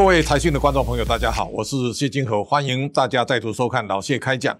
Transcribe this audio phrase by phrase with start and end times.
[0.00, 4.58] 各位财讯的观众朋友，大家好，我是谢金河，欢迎大家再度收看老谢开讲。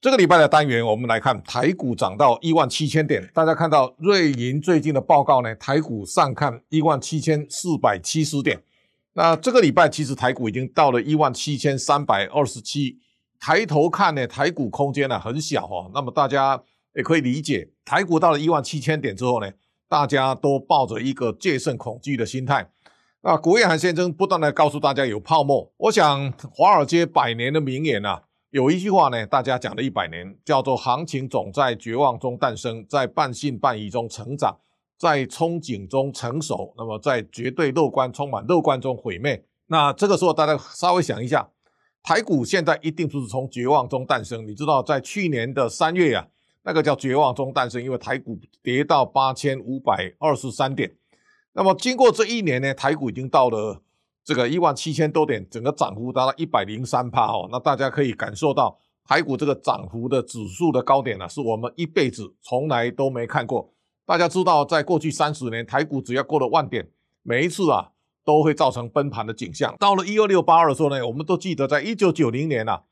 [0.00, 3.30] 这个礼拜的单元，我们来看台股涨到一万七千点。
[3.34, 8.62] 大家看到瑞银最近的报告呢，台股上看一万七千四百七十点。
[9.12, 12.98] 那这个礼拜其实台股已经到了一万七千三百二十七。
[13.38, 15.90] 抬头看呢，台股空间呢很小哦。
[15.92, 16.58] 那么大家
[16.94, 19.50] 也可以理解，台股到了一万七千点之后呢，
[19.86, 22.70] 大家都抱着一个戒慎恐惧的心态。
[23.20, 25.72] 那古月涵先生不断的告诉大家有泡沫。
[25.76, 28.22] 我想华尔街百年的名言啊。
[28.50, 34.56] 有一句话呢，大家讲了一百年，叫做“行情总在绝望中诞生，在半信半疑中成长，
[34.96, 41.50] 在憧憬中成熟，那么在绝对乐观、充满乐观中毁灭。”那这个时候，大家稍微想一下，
[42.04, 44.46] 台股现在一定不是从绝望中诞生。
[44.46, 46.28] 你知道，在去年的三月呀、啊，
[46.62, 50.92] 那个叫绝望中诞生，因为台股跌到八千五百二十三点。
[51.58, 53.82] 那么经过这一年呢，台股已经到了。
[54.24, 63.72] 这个一万七千多点，整个涨幅达到一百零三趴哦，那大家可以感受到台股这个涨幅的指数的高点呢、是我们一辈子从来都没看过。
[64.04, 66.90] 大家知道，在过去三十年，台股只要过了万点，
[67.22, 67.88] 每一次啊
[68.22, 69.74] 都会造成崩盘的景象。
[69.80, 72.82] 到了一二六八二的时候呢，我们都记得在一九九零年啊，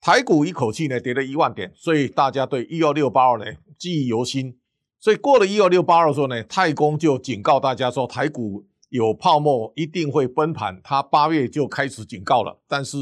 [0.00, 3.44] 台股一口气呢跌了一万点，所以大家对一二六八二呢
[3.78, 4.58] 记忆犹新。
[5.02, 8.64] 所以过了一二六八二的时候呢，太公就警告大家说，台股。
[8.88, 10.78] 有泡沫，一定会崩盘。
[10.84, 12.98] 他八月就开始警告了，但是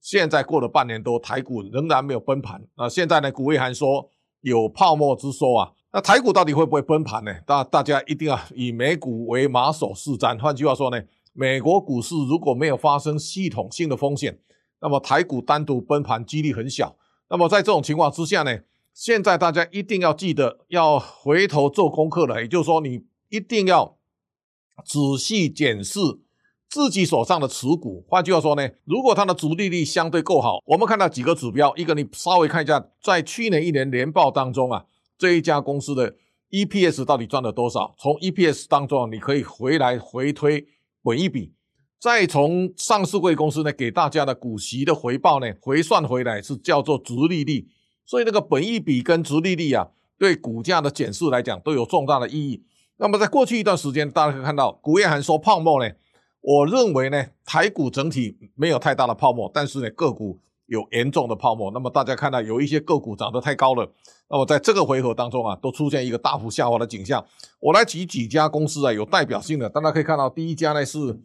[0.00, 2.64] 现在过了半年多，台股仍然没有崩盘。
[2.74, 3.30] 那现在呢？
[3.30, 4.08] 古卫寒说
[4.40, 5.72] 有泡沫之说啊。
[5.92, 7.30] 那台股到底会不会崩盘呢？
[7.46, 10.40] 大大家一定要以美股为马首是瞻。
[10.40, 10.98] 换句话说呢，
[11.34, 14.38] 美国股市如果没有发生系统性的风险，
[14.80, 16.96] 那么台股单独崩盘几率很小。
[17.28, 18.58] 那么在这种情况之下呢，
[18.96, 23.98] 现在大家一定要记得要回头做功课了，也就是说，你一定要。
[24.86, 26.00] 仔细检视
[26.68, 34.86] 自己手上的持股，换句话说呢，如果它的殖利率相对够好，我们看到几个指标，一个你稍微看一下，在去年一年年报当中啊，
[35.18, 36.14] 这一家公司的
[36.50, 37.94] EPS 到底赚了多少？
[37.98, 40.66] 从 EPS 当中你可以回来回推
[41.02, 41.52] 本益比，
[42.00, 47.66] 再从上市贵公司呢给大家的股息的回报呢回算回来是叫做殖利率，
[48.06, 52.62] 所以那个本益比跟殖利率啊，对股价的检视来讲都有重大的意义。
[52.98, 55.92] 那么在过去一段时间，大家可以看到，古月涵说泡沫呢，
[56.40, 61.70] 我认为呢，台股整体没有太大的泡沫，但是呢，个股有严重的泡沫。
[61.72, 63.92] 那么大家看到有一些个股涨得太高了，
[64.30, 67.22] 那么在这个回合当中啊，都出现一个大幅下滑的景象。
[67.60, 71.20] 我来举几家公司啊，有代表性的，大家可以看到，第一家呢是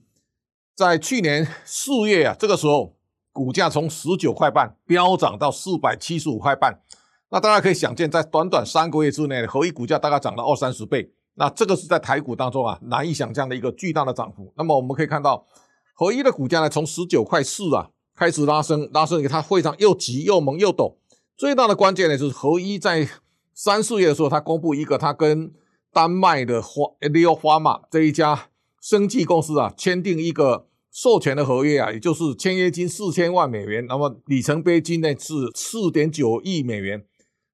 [0.75, 2.95] 在去年四月啊，这个时候
[3.31, 6.81] 股价从十九块半飙涨到四百七十五块半，
[7.29, 11.13] 那大家可以想见，在短短三个月之内，合一股价大概涨了二三十倍。
[11.35, 14.53] 那这个是在台股当中啊，难以想象的一个巨大的涨幅。
[14.57, 15.45] 那么我们可以看到，
[15.93, 20.95] 合一的股价呢，从十九块四啊开始拉升，拉升，它非常又急又猛又陡。
[21.37, 23.07] 最大的关键呢，就是合一在
[23.53, 25.53] 三四月的时候，它公布一个，它跟
[25.93, 28.49] 丹麦的花 Leo Pharma 这一家
[28.81, 37.05] 生技公司啊，签订一个授权的合约啊，也就是签约金四千万美元，那么里程碑金呢是四点九亿美元。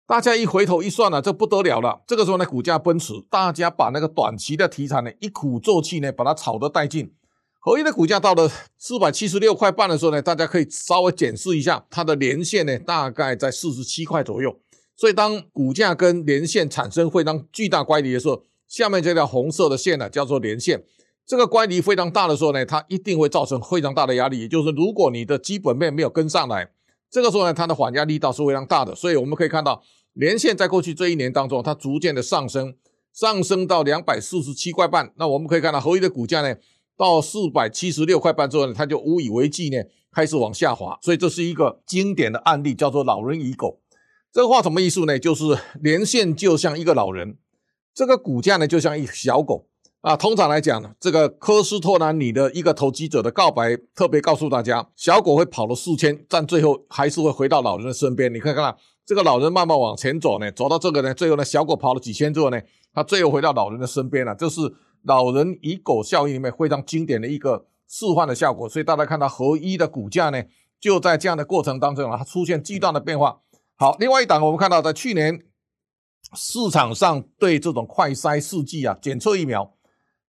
[0.07, 2.01] 大家一回头一算呢、啊，这不得了了。
[2.07, 7.13] 这个时候呢，股价奔驰，大家把那个短期的题材呢，一鼓作气呢，把它炒得殆尽。
[7.59, 14.57] 合约的股价到了四百七十六块半的时候呢，大家可以稍微检视一下它的年线呢，大概在四十七块左右。
[14.95, 20.83] 所以当股价跟年线产生非常巨大乖离的时候，下面这条红色的线呢，叫做年线。
[21.27, 24.39] 这个乖离非常大的时候呢，它一定会造成非常大的压力。
[24.39, 26.71] 也就是如果你的基本面没有跟上来，
[27.11, 28.95] 这个时候呢，它的缓压力道是非常大的。
[28.95, 29.83] 所以我们可以看到。
[30.19, 32.73] 连线在过去这一年当中，它逐渐的上升，
[33.13, 35.13] 上升到两百四十七块半。
[35.17, 36.55] 那我们可以看到，合一的股价呢，
[36.97, 39.77] 到四百七十六块半之后呢，它就无以为继呢，
[40.11, 40.97] 开始往下滑。
[41.03, 43.79] 所以这是一个经典的案例，叫做“老人与狗”。
[44.33, 45.19] 这个话什么意思呢？
[45.19, 47.37] 就是连线就像一个老人，
[47.93, 49.67] 这个股价呢就像一小狗
[50.01, 50.15] 啊。
[50.15, 58.33] 通常来讲呢，这个科斯托兰尼的一个投机者的告白，特别告诉大家，小狗会跑了四千，但最后还是会回到老人的身边。
[58.33, 58.75] 你可以看看。
[59.05, 62.59] 这个老人慢慢往前走呢，走到这个呢，最后呢，小狗跑了几圈之后呢，
[62.93, 64.35] 它最后回到老人的身边了。
[64.35, 64.59] 这是
[65.03, 68.67] 老人与狗效应里面非常经典的一个示范的效果。
[68.67, 70.43] 所以大家看到合一的股价呢，
[70.77, 73.39] 就在这样的过程当中啊，它出现巨大的变化。
[73.77, 75.41] 好，另外一档我们看到在去年
[76.35, 79.73] 市场上对这种快筛试剂啊，检测疫苗，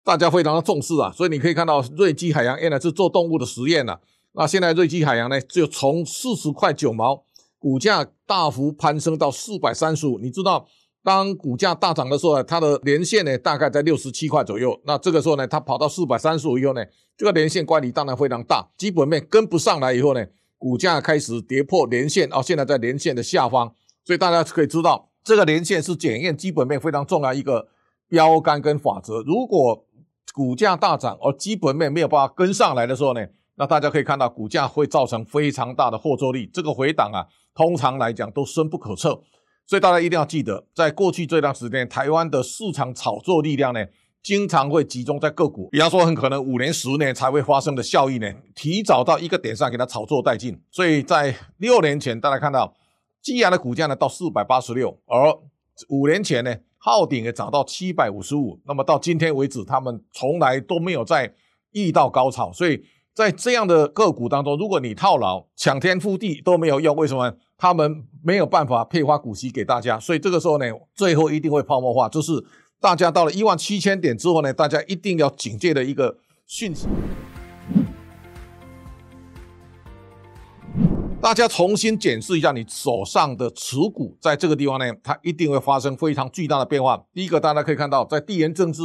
[0.04, 1.12] 大家非常的重视啊。
[1.12, 4.00] 所以你可以看到瑞基海洋原来是做动物的实验了，
[4.32, 7.24] 那现在瑞基海洋呢，就从四十块九毛。
[7.58, 10.66] 股价大幅攀升到四百三十五，你知道
[11.04, 14.76] 当股价大涨的时候呢，它的年线呢大概在六十七块左右。
[14.84, 16.84] 那这个时候呢，它跑到四百三十五以后呢，
[17.16, 20.26] 这个年线乖离当然非常大，基本面跟不上来以后呢，
[20.58, 23.72] 股价开始跌破年线，哦，现在在年线的下方，
[24.04, 27.68] 所以大家可以知道，这个年线是检验基本面非常重要一个
[28.08, 29.22] 标杆跟法则。
[29.22, 29.86] 如果
[30.32, 33.24] 股价大涨而基本面没有办法跟上来的时候呢，
[33.56, 39.20] 那大家可以看到股价会造成非常大的后坐力，这个回档啊，通常来讲都深不可测。
[39.64, 43.84] 所以大家一定要记得，在过去这段时间，台湾的市场炒作力量呢，
[44.22, 50.60] 经常会集中在个股，比方说很可能五年、十年才会发生的效益呢，提早到一个点上给它炒作殆尽。
[50.70, 52.74] 所以在六年前，大家看到
[53.22, 55.32] 基亚的股价呢到四百八十六，而
[55.88, 58.60] 五年前呢，浩鼎也涨到七百五十五。
[58.66, 61.32] 那么到今天为止，他们从来都没有再
[61.70, 62.52] 遇到高潮。
[62.52, 62.82] 所以
[63.14, 66.96] 在这样的个股当中，如果你套牢，抢天覆地都没有用。
[66.96, 67.32] 为什么？
[67.56, 72.08] 他们没有办法配发股息给大家，所以这个时候呢，最后一定会泡沫化。
[72.08, 72.32] 就是
[72.80, 76.88] 大家到了一万七千点之后呢，大家一定要警戒的一个讯息。
[81.22, 87.00] 大家重新检视一下你手上的持股，在这个地方呢，它一定会发生非常巨大的变化。
[87.14, 88.82] 第一个，大家可以看到，在地缘政治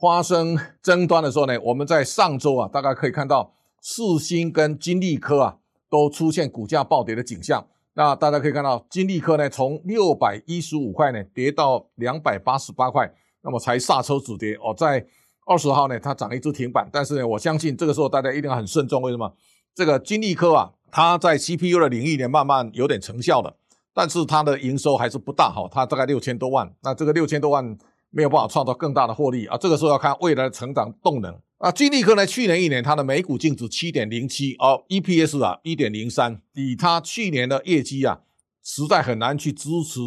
[0.00, 3.52] 发生争端的时候呢，我们在上周啊，大家可以看到
[3.82, 5.58] 四星跟金利科啊，
[5.90, 7.66] 都出现股价暴跌的景象。
[7.92, 13.12] 那大家可以看到，金利科呢，从六百一十五块呢跌到两百八十八块，
[13.42, 14.72] 那么才刹车止跌哦。
[14.74, 15.04] 在
[15.44, 19.02] 二十号呢，它涨了一只停板，但是呢，我相信这个时候大家一定要很慎重。
[19.02, 19.30] 为什么？
[19.74, 23.56] 这个金利科啊，它在 CPU 的领域呢，慢慢有点成效了，
[23.92, 26.74] 但是它的营收还是不大哈，它大概六千多万。
[26.82, 27.76] 那这个六千多万
[28.10, 31.38] 没有办法创造更大的获利啊，这个时候要看未来的成长动能。
[31.58, 38.20] 啊，金利科呢，去年一年它的每股净值七点零七哦，EPS 啊一点零三，以它去年的业绩啊，
[38.62, 40.00] 实在很难去支持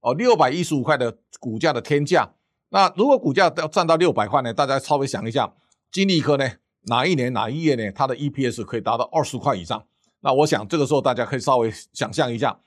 [0.00, 2.30] 哦六百一十五块的股价的天价。
[2.68, 5.54] 那如果股价要站到六百块呢，大家稍微想一下，
[5.90, 6.46] 金利科呢
[6.82, 9.82] 哪一年哪一月呢，它的 EPS 可以达到二十块以上？
[10.20, 12.58] 那我想这个时候大家可以稍微想象一下，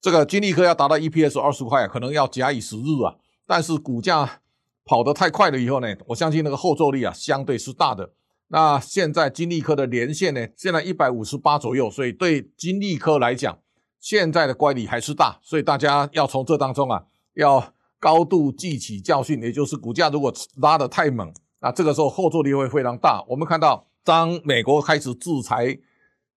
[0.00, 3.16] 这个金利科要达到 EPS 二十块，可能要假以时日啊。
[3.46, 4.40] 但是股价。
[4.82, 8.10] 跑得太快了以后呢，我相信那个后坐力啊，相对是大的。
[8.48, 13.56] 那现在金利科的年线呢，现在一百五十八左右，所以对金利科来讲，
[14.00, 17.04] 现在的乖离还是大，所以大家要从这当中啊，
[17.34, 19.40] 要高度记起教训。
[19.40, 23.22] 也就是股价如果拉得太猛，那这个时候后坐力会非常大。
[23.28, 25.78] 我们看到，当美国开始制裁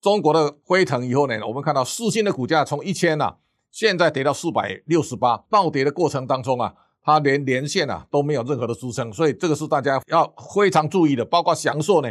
[0.03, 3.37] 中国的辉腾以后呢，我们看到世芯的股价从一千呐，
[3.71, 6.75] 现在跌到四百六十八，暴跌的过程当中啊。
[7.05, 11.25] 它连连线啊都没有任何的支撑，所以这个是大家要非常注意的。
[11.25, 12.09] 包括祥硕呢，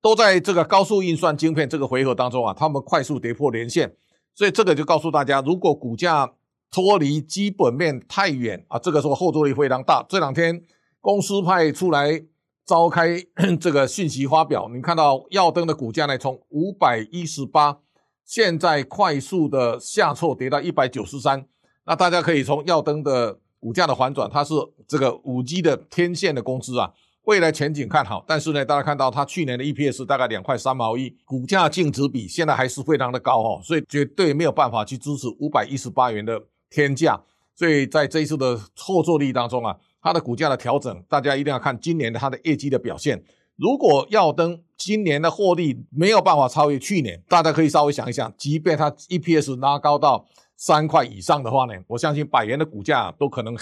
[0.00, 3.92] 都在这个高速运算晶片这个回合当中啊，他们快速跌破连线，
[4.32, 6.32] 所以这个就告诉大家，如果股价
[6.70, 10.06] 脱离基本面太远啊，这个时候后坐力非常大。
[10.08, 10.62] 这两天
[11.00, 12.22] 公司派出来
[12.70, 13.20] 召开
[13.60, 17.78] 这个讯息发表，你看到耀灯的股价呢，从五百一十八，
[18.24, 21.44] 现在快速的下挫跌到一百九十三，
[21.84, 23.40] 那大家可以从耀灯的。
[23.62, 24.54] 股价的反转，它是
[24.88, 26.90] 这个五 G 的天线的公司啊，
[27.24, 28.24] 未来前景看好。
[28.26, 37.20] 但是呢，大家看到它去年的 EPS 大概两块三毛一，股价净值比现在还是非常的高哦，所以绝对没有办法去支持五百一十八元的天价。
[37.54, 43.22] 所以在这一次的后坐力当中啊，它的股价的调整，大家一定要看今年的它的业绩的表现。
[43.56, 50.26] 如果耀登今年的获利没有办法超越去年，大家可以稍微想一想，即便它 EPS 拉高到。
[50.62, 53.56] 三块以上的话呢，我相信百元的股价都可能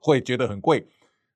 [0.00, 0.86] 会觉得很贵。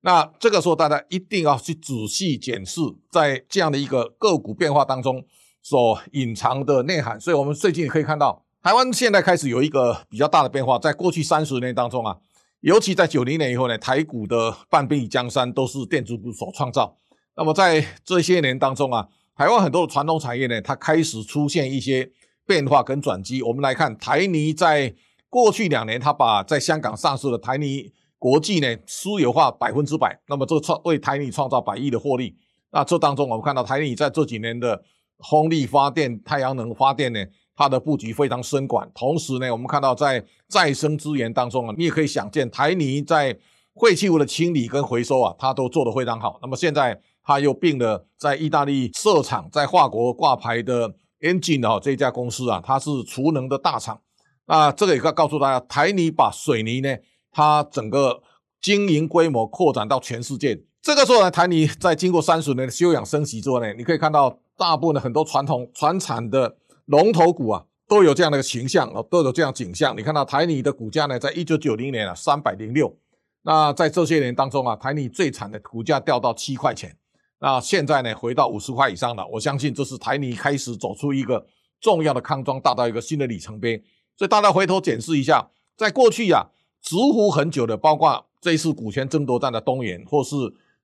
[0.03, 5.25] 那这个时候大家一定要去仔细检视，在这样的一个个股变化当中
[5.61, 7.21] 所隐藏的内涵。
[7.21, 10.79] 所以，我们最近也可以看到，台湾现在开始有一个比较大的变化。
[10.79, 12.17] 在过去三十年当中啊，
[12.61, 16.97] 尤其在九零年以后呢，台股的半壁江山都是电子股所创造。
[17.37, 22.11] 那么在这些年当中啊，台湾很多的传统产业呢，它开始出现一些
[22.47, 23.43] 变化跟转机。
[23.43, 24.95] 我们来看台泥在。
[25.31, 32.35] 过去两年，它把在香港上市的台泥国际呢私有化百分之百，那么这创为台泥创造百亿的获利。
[32.71, 34.83] 那这当中，我们看到台泥在这几年的
[35.29, 37.23] 风力发电、太阳能发电呢，
[37.59, 38.89] 它的布局非常深广。
[38.95, 43.37] 同时呢，我们看到在再生资源当中啊，你也可以想见，台泥在
[43.81, 46.39] 废弃物的清理跟回收啊，它都做得非常好。
[46.41, 50.89] 那么现在，它又并了在意大利设厂、在法国挂牌的
[51.21, 54.01] Engine 啊这家公司啊，它是储能的大厂。
[54.47, 56.97] 那这个也告告诉大家，台泥把水泥呢，
[57.33, 58.23] 它整个
[58.61, 60.63] 经营规模扩展到全世界。
[60.81, 66.57] 这个时候呢，台泥在经过三十年的休养生息之后呢，你可以看到大部分的很多传统传产的
[66.89, 69.95] 龙头股啊，都有这样的一个形象啊，都有这样景象。
[69.97, 72.97] 你看到台泥的股价呢，在一九九零年啊，三百零六，
[73.43, 76.97] 那在这些年当中啊，台泥最惨的股价掉到七块钱，
[77.41, 79.27] 那现在呢回到五十块以上了。
[79.33, 81.45] 我相信这是台泥开始走出一个
[81.79, 83.77] 重要的康庄大道一个新的里程碑。
[84.17, 86.49] 所以大家回头检视一下，在过去呀、啊，
[86.81, 90.37] 蛰伏很久的，包括这一次股权争夺战的东元，或是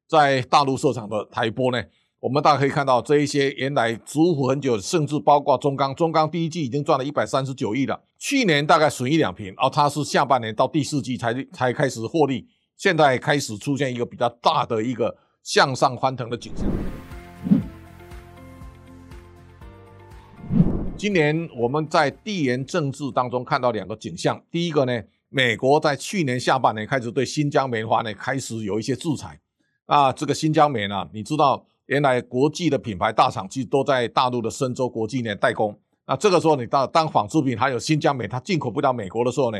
[0.06, 1.82] 在大陆设厂的台玻呢。
[2.24, 16.66] 我们大家可以看到，这一些原来蛰伏很久，甚至包括中钢，中钢第一季已经赚了一百三十九亿了，去年大概损一两平，而它是下半年到第四季才才开始获利，现在开始出现一个比较大的一个向上翻腾的景象。
[20.96, 29.38] 今年我们在地缘政治当中看到两个景象，第一个呢，美国在去年下半年开始对新疆棉花呢开始有一些制裁，
[29.84, 31.66] 啊，这个新疆棉啊，你知道。
[31.86, 35.78] 原来国际的品牌大厂其实都在大陆的深州国际呢代工。
[36.06, 39.58] 那这个时候你到当纺织品还有新疆棉它进口不到美国的时候呢，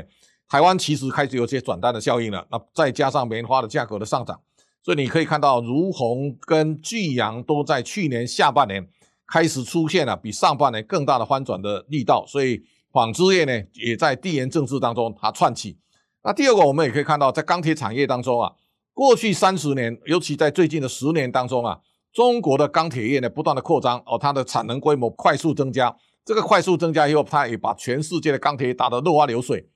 [0.48, 2.46] 台湾其实开始有些转单的效应了。
[2.50, 4.38] 那再加上棉花的价格的上涨，
[4.82, 8.86] 所以你可以看到如虹跟巨阳都在去年下半年
[9.26, 12.24] 开始出现了比上半年更大的翻转的力道。
[12.26, 12.62] 所以
[12.92, 15.78] 纺织业呢也在地缘政治当中它窜起。
[16.22, 18.52] 那第二个我们也可以看到，在钢铁产业当中啊，
[18.92, 21.80] 过去三十年，尤其在最近的十年当中啊。
[22.14, 25.94] 中国的钢铁业呢，不断的扩张哦，它的产能规模快速增加。
[26.24, 29.68] 这个快速增加以后，它也把全世界的钢铁打得落花流水。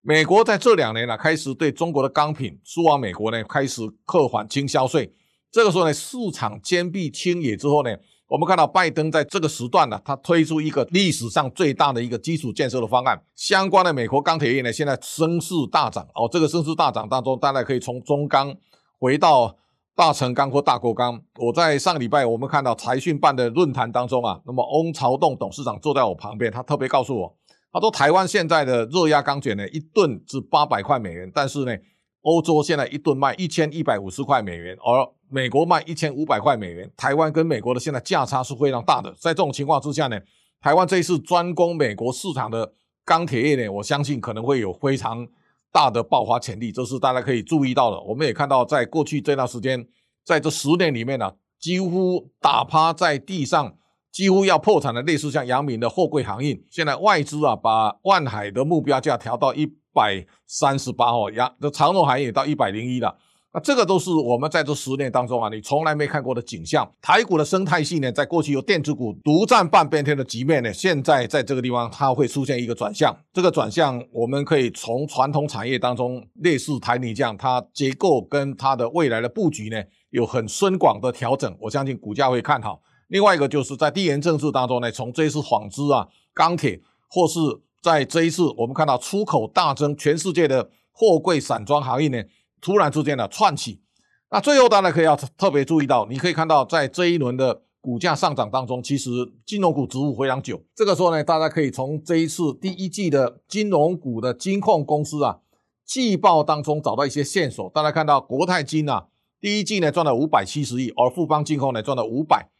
[0.00, 5.12] 美国在这两年呢，开始对中国的钢品输往美国呢，开始课缓倾销税。
[5.50, 7.94] 这个时候呢，市场坚壁清野之后呢，
[8.26, 13.22] 我们看到拜登在这个时段呢，他推出一个历史上最大的一个基础建设的方案。
[13.36, 16.26] 相关的美国钢铁业呢，现在声势大涨哦。
[16.32, 18.56] 这个声势大涨当中，大家可以从中钢
[18.98, 19.54] 回到。
[19.94, 27.36] 大成钢或大国钢，我在上个礼拜我们看到财讯办的论坛当中啊，那么翁朝栋董事长坐在我旁边，他特别告诉我，
[27.70, 31.76] 他说台湾现在的热轧钢卷呢，一吨是八百块美元，但是呢，
[32.22, 39.12] 欧洲现在一吨卖一千一百五十块美元，而美国卖一千五百块美元，台湾跟美国的现在价差是非常大的。
[39.18, 40.18] 在这种情况之下呢，
[40.62, 42.72] 台湾这一次专攻美国市场的
[43.04, 45.28] 钢铁业呢，我相信可能会有非常。
[45.72, 47.98] 大的爆发潜力，这是大家可以注意到的。
[48.02, 49.84] 我们也看到，在过去这段时间，
[50.24, 53.74] 在这十年里面呢、啊，几乎打趴在地上，
[54.12, 63.16] 几乎要破产的，类似像阳明的货柜航运，现在外资啊，把万海的目标价调到一百三十八哦，阳的长荣海运也到一百零一了。
[63.54, 66.90] 那这个都是我们在这十年当中啊，你从来没看过的景象。
[67.02, 73.14] 台股的生态系呢，在过去由电子股独占半边天的局面呢，现在在这个地方它会出现一个转向。
[73.30, 81.54] 这个转向，我们可以从传统产业当中，类似台泥这样，它结构跟它的未来的布局呢，有很深广的调整。
[81.60, 82.80] 我相信股价会看好。
[83.08, 86.80] 另外一个就是在地缘政治当中呢，从这一次纺织啊、钢铁，
[87.10, 87.38] 或是
[87.82, 92.22] 在这一次我们看到出口大增，全世界的货柜散装行业呢。
[92.62, 93.82] 突然之间的窜起，
[94.30, 99.10] 那最后大家可以要特别注意到，你可以看到在这一轮的股价上涨当中，其实
[99.44, 100.62] 金融股止步非常久。
[100.76, 105.40] 这个时候呢，大家可以从这一次第一季的金融股的金控公司啊
[105.84, 107.68] 季报当中找到一些线索。
[107.70, 109.08] 大家看到国泰金啊，
[109.40, 112.51] 第一季呢赚了五百七十亿，而富邦金控呢赚了五百。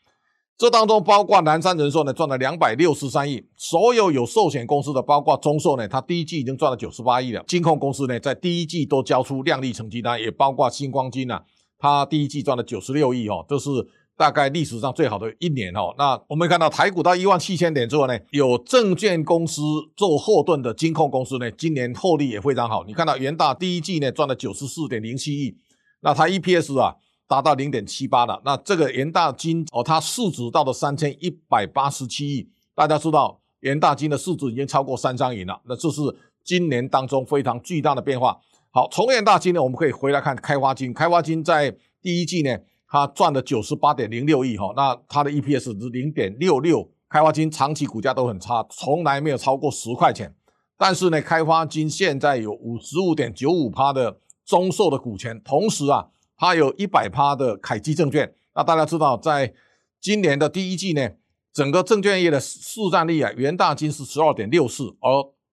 [0.63, 7.43] 这当中包括南山人寿呢赚了两百六十三亿，所有有寿险公司的，包括中寿呢，它第一季已经赚了九十八亿了。
[7.49, 11.43] 金控公司呢，在第一季都交出亮丽成绩单，也包括新光金啊，
[11.81, 13.71] 它第一季赚了九十六亿哦，这是
[14.17, 15.93] 大概历史上最好的一年哦。
[15.99, 19.61] 那我们看到台股到一万七千点之后呢，有证券公司
[19.97, 22.85] 做后盾的金控公司呢，今年获利也非常好。
[22.87, 25.57] 你看到元大第一季呢赚了九十四点零七亿，
[26.03, 26.95] 那它 EPS 啊。
[27.33, 32.47] 达到零点七八了，那这个元大金哦，它市值到了三千一百八十七亿。
[32.75, 36.03] 大家知道元大金的市值已经超过三张银了，那这是
[36.45, 38.39] 今年当中非常巨大的变化。
[38.71, 42.55] 好，从元大金呢，我们可以回来看开发金，开发金在第一季呢，
[42.87, 46.87] 它赚了九十八点零六亿哈，那它的 EPS 是零点六六。
[47.09, 50.35] 开发金长期股价都很差，从来没有超过十块钱。
[50.77, 56.09] 但是呢，开发金现在有五十五点九五趴的中售的股权，同时啊。
[56.43, 59.55] 它有一百趴的凯基证券，那大家知道，在
[60.01, 61.09] 今年的第一季呢，
[61.53, 65.09] 整个证券业的市占率啊，元大金是十二点六四，而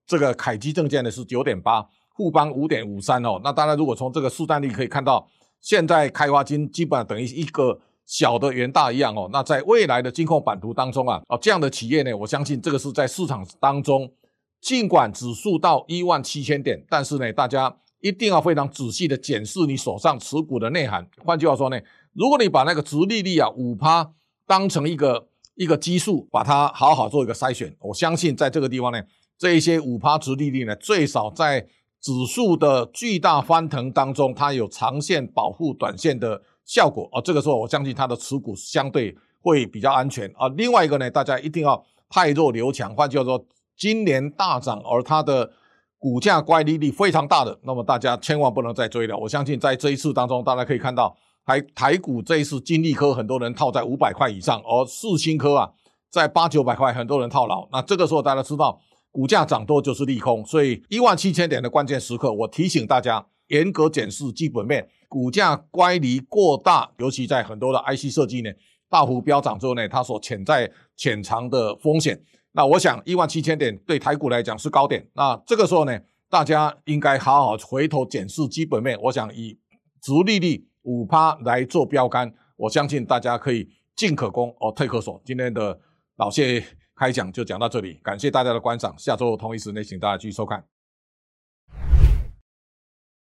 [0.08, 3.40] 这个凯基证券呢是九点八，富邦五点五三哦。
[3.44, 5.30] 那大家如果从这个市占率可以看到，
[5.62, 9.30] 现在开发金基本上等于一个小的元大一样哦。
[9.32, 14.12] 那在未来的金控版图当中啊，哦这样的企业呢，我相信这个是在市场当中，
[14.60, 17.78] 尽管指数到一万七千点，但是呢，大家。
[18.02, 21.06] 一定要非常仔细的检视你手上持股的内涵。
[21.24, 21.80] 换句话说呢，
[22.14, 24.12] 如果你把那个殖利率啊五趴
[24.46, 29.02] 当成一个一个基数，把它好好做一个筛选，我相信在这个地方呢，
[29.38, 31.68] 这一些五趴殖利率呢，最少在
[32.02, 37.20] 指数的巨大翻腾当中，它有长线保护短线的效果啊。
[37.20, 40.48] 这个时候，我相信它的持股相对会比较安全啊。
[40.56, 45.52] 另外一个呢，大家一定要派弱留强，换句话说，今年大涨而它的
[46.00, 49.16] 股价乖离率非常大的，那么大家千万不能再追了。
[49.16, 51.16] 我相信在这一次当中，大家可以看到
[51.46, 55.70] 台台股这一次金利科很多人套在五百块以上，而四星科啊
[56.10, 57.68] 在八九百块很多人套牢。
[57.72, 58.80] 那这个时候大家知道。
[59.12, 64.88] 股价涨多就是利空，所以一万七千点的关键时刻，我提醒大家严格检视基本面。
[65.08, 68.52] 股价乖离过大，尤其在很多的 IC 设计呢
[68.88, 72.22] 大幅飙涨之后呢，它所潜在潜藏的风险。
[72.52, 75.08] 那我想一万七千点对台股来讲是高点。
[75.14, 79.00] 那这个时候呢，大家应该好好回头检视基本面。
[79.04, 79.58] 我想以
[80.02, 85.22] 殖利率五趴来做标杆，我相信大家可以进可攻而退可守。
[85.24, 85.80] 今天的
[86.18, 86.66] 老谢。
[87.00, 88.94] 开讲就讲到这里，感谢大家的观赏。
[88.98, 90.66] 下周同一时间，请大家继续收看。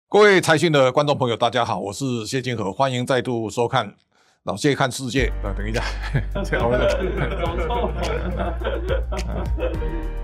[0.10, 3.96] 各位财讯的观众朋友，大家好，我是谢金河，欢迎再度收看
[4.44, 5.32] 老谢看世界。
[5.42, 5.82] 呃，等一下，
[6.44, 6.70] 这样